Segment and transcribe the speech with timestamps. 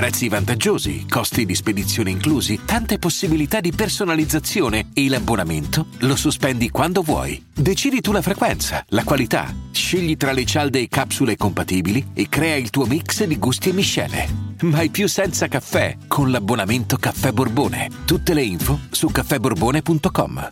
[0.00, 7.02] Prezzi vantaggiosi, costi di spedizione inclusi, tante possibilità di personalizzazione e l'abbonamento lo sospendi quando
[7.02, 7.44] vuoi.
[7.54, 12.56] Decidi tu la frequenza, la qualità, scegli tra le cialde e capsule compatibili e crea
[12.56, 14.26] il tuo mix di gusti e miscele.
[14.62, 17.90] Mai più senza caffè con l'abbonamento Caffè Borbone.
[18.06, 20.48] Tutte le info su caffèborbone.com.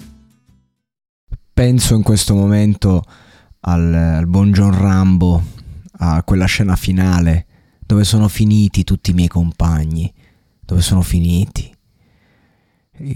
[1.54, 3.02] Penso in questo momento
[3.60, 5.42] al, al buon Rambo,
[6.00, 7.46] a quella scena finale
[7.88, 10.12] dove sono finiti tutti i miei compagni,
[10.60, 11.74] dove sono finiti.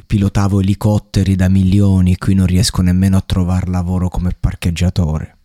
[0.06, 5.36] Pilotavo elicotteri da milioni, qui non riesco nemmeno a trovare lavoro come parcheggiatore.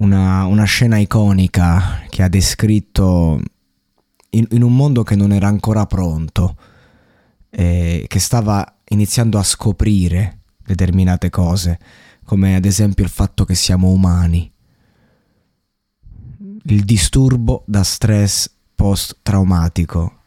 [0.00, 3.40] Una, una scena iconica che ha descritto
[4.30, 6.56] in, in, un mondo che non era ancora pronto,
[7.48, 11.78] eh, che stava iniziando a scoprire determinate cose
[12.24, 14.50] come ad esempio il fatto che siamo umani,
[16.74, 20.20] il disturbo da stress post-traumatico.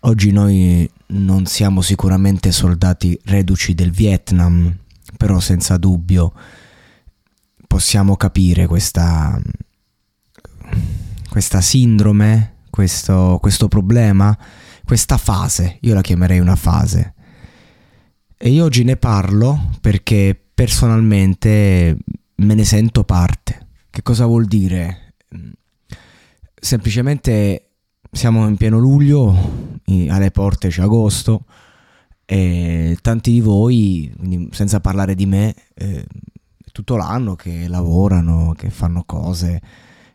[0.00, 4.74] Oggi noi non siamo sicuramente soldati reduci del Vietnam,
[5.16, 6.32] però senza dubbio
[7.66, 9.40] possiamo capire questa,
[11.28, 14.36] questa sindrome, questo, questo problema,
[14.84, 17.14] questa fase, io la chiamerei una fase.
[18.36, 21.96] E io oggi ne parlo perché personalmente
[22.36, 23.66] me ne sento parte.
[23.90, 24.99] Che cosa vuol dire?
[26.60, 27.70] Semplicemente
[28.12, 31.46] siamo in pieno luglio, alle porte c'è agosto
[32.26, 34.12] e tanti di voi,
[34.50, 36.04] senza parlare di me, eh,
[36.70, 39.60] tutto l'anno che lavorano, che fanno cose,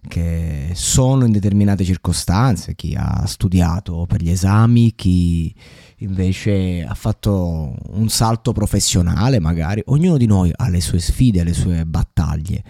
[0.07, 5.53] che sono in determinate circostanze, chi ha studiato per gli esami, chi
[5.97, 11.53] invece ha fatto un salto professionale magari, ognuno di noi ha le sue sfide, le
[11.53, 12.63] sue battaglie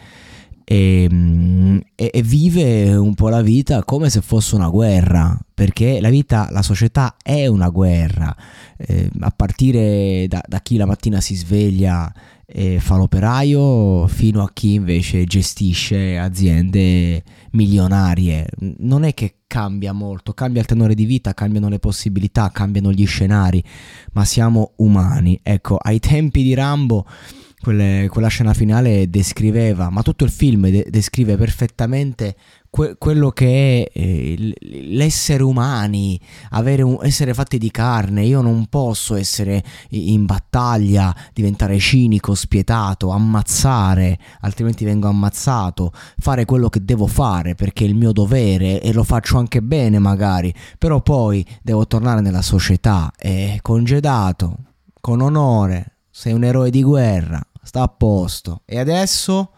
[0.68, 6.02] e, mm, e, e, vive un po' la vita come se fosse una guerra, perché
[6.02, 8.36] la vita, la società è una guerra,
[8.76, 12.12] eh, a partire da, da, chi la mattina si sveglia
[12.48, 18.47] e fa l'operaio fino a chi invece gestisce aziende milionarie.
[18.80, 23.06] Non è che cambia molto, cambia il tenore di vita, cambiano le possibilità, cambiano gli
[23.06, 23.64] scenari,
[24.14, 25.40] ma siamo umani.
[25.44, 27.06] Ecco, ai tempi di Rambo
[27.66, 32.36] quelle, quella scena finale descriveva, ma tutto il film de- descrive perfettamente
[32.70, 34.53] que- quello che è eh,
[34.92, 36.20] l'essere umani,
[36.52, 38.24] un, essere fatti di carne.
[38.24, 46.70] Io non posso essere in battaglia, diventare cinico, spietato, ammazzare, altrimenti vengo ammazzato, fare quello
[46.70, 51.02] che devo fare perché è il mio dovere e lo faccio anche bene magari, però
[51.02, 54.58] poi devo tornare nella società, è congedato,
[55.02, 58.62] con onore, sei un eroe di guerra, sta a posto.
[58.64, 59.52] E adesso?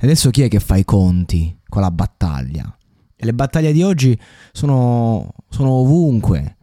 [0.00, 2.76] Adesso chi è che fa i conti con la battaglia?
[3.14, 4.18] E le battaglie di oggi
[4.50, 6.56] sono, sono ovunque.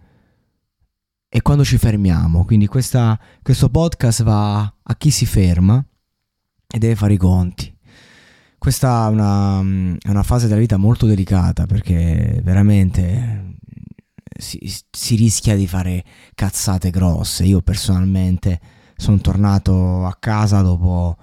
[1.29, 2.43] E quando ci fermiamo?
[2.43, 5.83] Quindi questa, questo podcast va a chi si ferma
[6.67, 7.73] e deve fare i conti.
[8.57, 9.61] Questa è una,
[9.97, 13.55] è una fase della vita molto delicata perché veramente
[14.37, 14.59] si,
[14.89, 16.03] si rischia di fare
[16.35, 17.45] cazzate grosse.
[17.45, 18.59] Io personalmente
[18.95, 21.17] sono tornato a casa dopo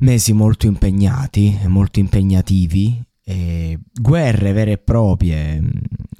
[0.00, 5.62] mesi molto impegnati, molto impegnativi, e guerre vere e proprie,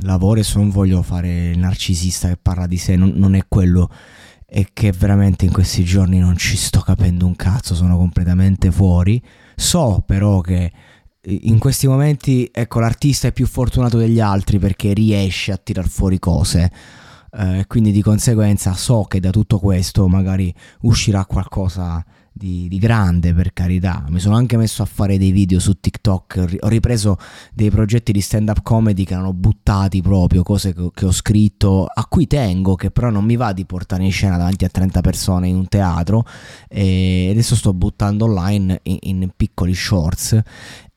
[0.00, 3.90] lavoro e non voglio fare il narcisista che parla di sé, non, non è quello
[4.46, 9.22] e che veramente in questi giorni non ci sto capendo un cazzo, sono completamente fuori.
[9.56, 10.72] So però che
[11.22, 16.18] in questi momenti, ecco, l'artista è più fortunato degli altri perché riesce a tirar fuori
[16.18, 16.70] cose
[17.30, 22.04] eh, quindi di conseguenza so che da tutto questo magari uscirà qualcosa
[22.38, 24.04] di, di, grande per carità.
[24.08, 27.16] Mi sono anche messo a fare dei video su TikTok, ho ripreso
[27.52, 31.84] dei progetti di stand up comedy che erano buttati proprio, cose che, che ho scritto,
[31.84, 35.00] a cui tengo, che però non mi va di portare in scena davanti a 30
[35.00, 36.24] persone in un teatro
[36.68, 40.40] e adesso sto buttando online in, in piccoli shorts.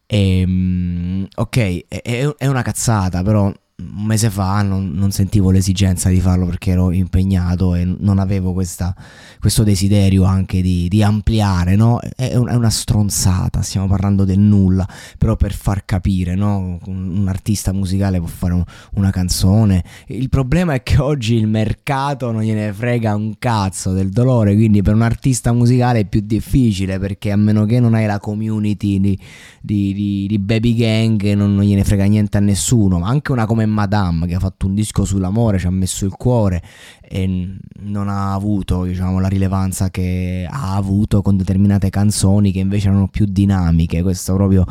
[0.06, 6.10] E, ehm, ok, è, è una cazzata, però un mese fa non, non, sentivo l'esigenza
[6.10, 8.96] di farlo perché ero impegnato e non avevo questa,
[9.40, 12.00] questo desiderio anche di, di ampliare, no?
[12.00, 14.88] È, un, è, una stronzata, stiamo parlando del nulla,
[15.18, 16.80] però per far capire, no?
[16.86, 18.64] Un, un artista musicale può fare un,
[18.94, 19.84] una canzone.
[20.08, 24.82] Il problema è che oggi il mercato non gliene frega un cazzo del dolore, quindi
[24.82, 29.00] per un artista musicale è più difficile perché a meno che non hai la community
[29.00, 29.20] di,
[29.62, 33.66] di, di, baby gang non, non gliene frega niente a nessuno, ma anche una come
[33.72, 36.62] Madame che ha fatto un disco sull'amore, ci ha messo il cuore
[37.02, 42.90] e non ha avuto diciamo, la rilevanza che ha avuto con determinate canzoni che invece
[42.90, 44.02] erano più dinamiche.
[44.02, 44.66] Questo proprio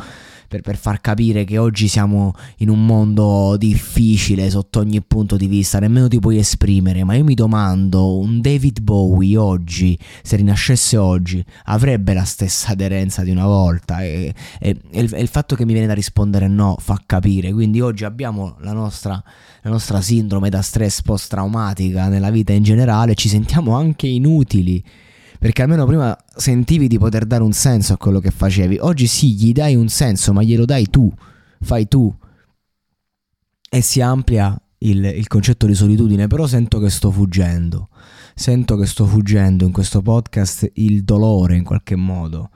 [0.51, 5.47] per, per, far capire che oggi siamo in un mondo difficile sotto ogni punto di
[5.47, 10.97] vista, nemmeno ti puoi esprimere, ma io mi domando, un David Bowie oggi, se rinascesse
[10.97, 14.03] oggi, avrebbe la stessa aderenza di una volta?
[14.03, 17.53] E, e, e, il, e il, fatto che mi viene da rispondere no fa capire,
[17.53, 19.23] quindi oggi abbiamo la nostra,
[19.61, 24.83] la nostra sindrome da stress post-traumatica nella vita in generale, ci sentiamo anche inutili
[25.41, 28.77] perché almeno prima sentivi di poter dare un senso a quello che facevi.
[28.79, 31.11] Oggi sì, gli dai un senso, ma glielo dai tu,
[31.61, 32.15] fai tu.
[33.67, 37.89] E si amplia il, il concetto di solitudine, però sento che sto fuggendo.
[38.35, 42.51] Sento che sto fuggendo in questo podcast il dolore in qualche modo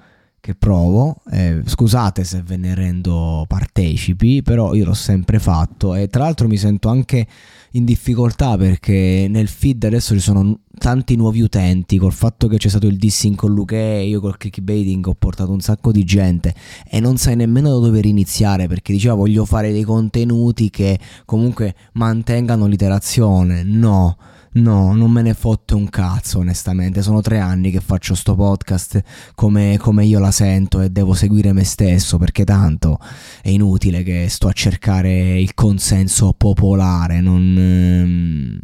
[0.46, 1.16] che provo.
[1.32, 6.48] Eh, scusate se ve ne rendo partecipi, però io l'ho sempre fatto e tra l'altro
[6.48, 7.26] mi sento anche
[7.72, 12.70] in difficoltà perché nel feed adesso ci sono tanti nuovi utenti col fatto che c'è
[12.70, 16.54] stato il dissing con Luke io col clickbaiting ho portato un sacco di gente
[16.88, 21.76] e non sai nemmeno da dove iniziare perché diceva voglio fare dei contenuti che comunque
[21.94, 24.16] mantengano l'iterazione no
[24.56, 27.02] No, non me ne fotte un cazzo, onestamente.
[27.02, 29.02] Sono tre anni che faccio sto podcast
[29.36, 32.98] come, come, io la sento e devo seguire me stesso perché tanto
[33.42, 37.20] è inutile che sto a cercare il consenso popolare.
[37.20, 37.56] Non.
[37.58, 38.60] Ehm,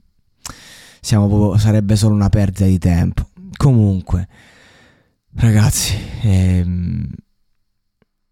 [1.01, 3.29] siamo, sarebbe solo una perdita di tempo.
[3.57, 4.27] Comunque,
[5.35, 7.09] ragazzi, ehm,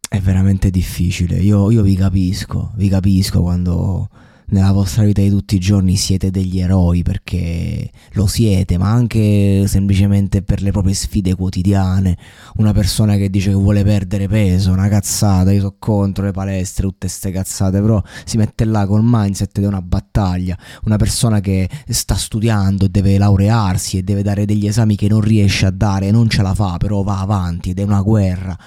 [0.07, 1.37] è veramente difficile.
[1.39, 4.09] Io, io vi capisco, vi capisco quando
[4.49, 9.65] nella vostra vita di tutti i giorni siete degli eroi perché lo siete, ma anche
[9.67, 12.17] semplicemente per le proprie sfide quotidiane.
[12.55, 16.87] Una persona che dice che vuole perdere peso, una cazzata, io sono contro le palestre,
[16.87, 20.57] tutte ste cazzate, però si mette là col mindset di una battaglia.
[20.85, 25.67] Una persona che sta studiando, deve laurearsi e deve dare degli esami che non riesce
[25.67, 28.57] a dare, non ce la fa, però va avanti ed è una guerra.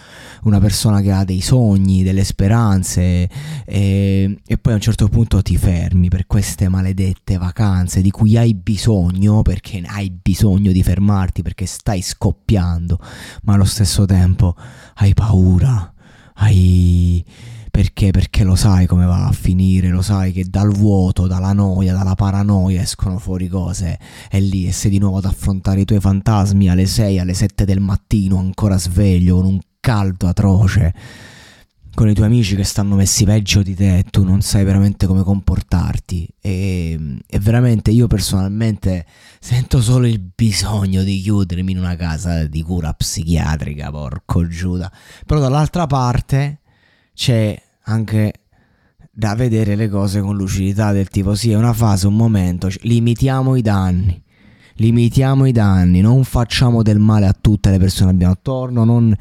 [0.43, 3.29] Una persona che ha dei sogni, delle speranze
[3.65, 8.11] e, e poi a un certo punto ti ferma fermi per queste maledette vacanze di
[8.11, 12.99] cui hai bisogno perché hai bisogno di fermarti perché stai scoppiando,
[13.45, 14.55] ma allo stesso tempo
[14.97, 15.91] hai paura,
[16.35, 17.25] hai
[17.71, 18.11] perché?
[18.11, 22.15] Perché lo sai come va a finire, lo sai che dal vuoto, dalla noia, dalla
[22.15, 23.99] paranoia escono fuori cose
[24.31, 27.65] e lì e sei di nuovo ad affrontare i tuoi fantasmi alle 6, alle 7
[27.65, 30.93] del mattino ancora sveglio con un caldo atroce
[31.95, 35.07] con i tuoi amici che stanno messi peggio di te e tu non sai veramente
[35.07, 39.05] come comportarti e, e, veramente io personalmente
[39.39, 44.91] sento solo il bisogno di chiudermi in una casa di cura psichiatrica, porco Giuda.
[45.27, 46.61] Però dall'altra parte
[47.15, 48.33] c'è anche
[49.11, 53.55] da vedere le cose con lucidità del tipo sì è una fase, un momento, limitiamo
[53.57, 54.23] i danni
[54.77, 59.15] limitiamo i danni, non facciamo del male a tutte le persone che abbiamo attorno, non,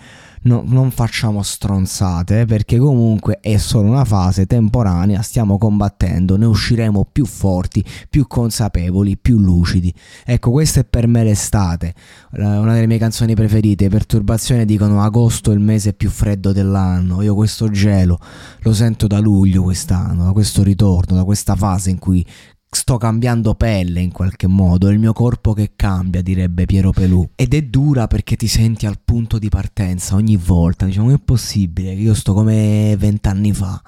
[0.44, 7.08] no, non facciamo stronzate perché comunque è solo una fase temporanea, stiamo combattendo, ne usciremo
[7.12, 9.94] più forti, più consapevoli, più lucidi.
[10.26, 11.94] Ecco, questa è per me l'estate,
[12.32, 17.36] una delle mie canzoni preferite, Perturbazione dicono agosto è il mese più freddo dell'anno, io
[17.36, 18.20] questo gelo
[18.60, 22.26] lo sento da luglio quest'anno, da questo ritorno, da questa fase in cui
[22.74, 27.32] sto cambiando pelle in qualche modo, è il mio corpo che cambia, direbbe Piero Pelù.
[27.36, 31.94] Ed è dura perché ti senti al punto di partenza ogni volta, diciamo, è possibile
[31.94, 33.82] che io sto come vent'anni fa.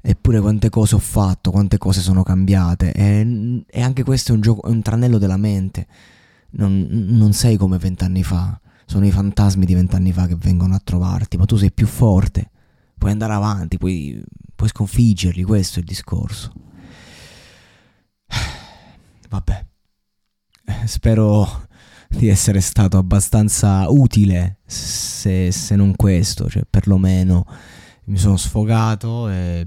[0.00, 2.92] Eppure quante cose ho fatto, quante cose sono cambiate.
[2.92, 5.86] E, e anche questo è un, gioco, è un tranello della mente.
[6.50, 8.58] Non, non sei come vent'anni fa.
[8.86, 12.50] Sono i fantasmi di vent'anni fa che vengono a trovarti, ma tu sei più forte.
[12.96, 14.22] Puoi andare avanti, puoi,
[14.54, 16.52] puoi sconfiggerli, questo è il discorso.
[19.30, 19.64] Vabbè,
[20.64, 21.68] eh, spero
[22.08, 27.46] di essere stato abbastanza utile, se, se non questo, cioè perlomeno
[28.06, 29.64] mi sono sfogato e,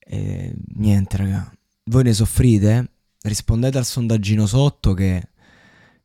[0.00, 1.52] e niente raga.
[1.84, 2.90] Voi ne soffrite?
[3.22, 5.28] Rispondete al sondaggino sotto che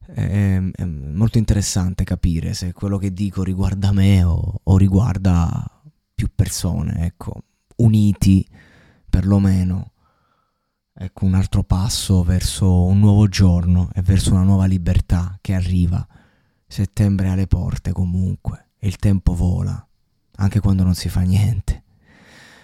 [0.06, 5.82] è, è, molto interessante capire se quello che dico riguarda me o, o riguarda
[6.14, 7.46] più persone, ecco,
[7.78, 8.48] uniti
[9.10, 9.93] perlomeno
[10.96, 16.06] ecco un altro passo verso un nuovo giorno e verso una nuova libertà che arriva.
[16.68, 19.86] Settembre alle porte comunque il tempo vola,
[20.36, 21.84] anche quando non si fa niente.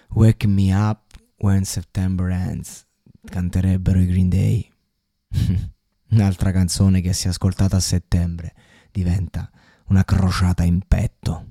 [0.09, 1.01] Wake me up
[1.37, 2.85] when September ends,
[3.23, 4.71] canterebbero i Green Day.
[6.11, 8.53] Un'altra canzone che è ascoltata a settembre
[8.91, 9.49] diventa
[9.87, 11.45] una crociata in petto.